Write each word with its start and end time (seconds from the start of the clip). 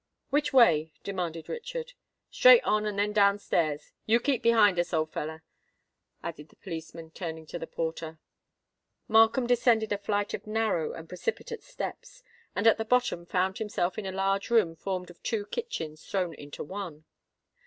"Which 0.31 0.51
way?" 0.51 0.93
demanded 1.03 1.47
Richard. 1.47 1.93
"Straight 2.31 2.63
on—and 2.63 2.97
then 2.97 3.13
down 3.13 3.37
stairs. 3.37 3.91
You 4.07 4.19
keep 4.19 4.41
behind 4.41 4.79
us, 4.79 4.95
old 4.95 5.11
feller," 5.11 5.43
added 6.23 6.49
the 6.49 6.55
policeman, 6.55 7.11
turning 7.11 7.45
to 7.45 7.59
the 7.59 7.67
porter. 7.67 8.17
Markham 9.07 9.45
descended 9.45 9.91
a 9.91 9.99
flight 9.99 10.33
of 10.33 10.47
narrow 10.47 10.91
and 10.93 11.07
precipitate 11.07 11.61
steps, 11.61 12.23
and 12.55 12.65
at 12.65 12.79
the 12.79 12.83
bottom 12.83 13.27
found 13.27 13.59
himself 13.59 13.99
in 13.99 14.07
a 14.07 14.11
large 14.11 14.49
room 14.49 14.75
formed 14.75 15.11
of 15.11 15.21
two 15.21 15.45
kitchens 15.45 16.03
thrown 16.03 16.33
into 16.33 16.63
one. 16.63 17.05